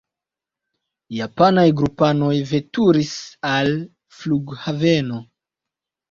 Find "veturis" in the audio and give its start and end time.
2.51-3.11